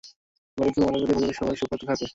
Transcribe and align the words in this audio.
বাড়ির 0.57 0.73
কেউ 0.73 0.83
মারা 0.85 0.97
গেলে 0.97 1.07
পরিবারের 1.09 1.37
সাবই 1.37 1.57
শোকাহত 1.59 1.81
থাকে। 1.81 2.05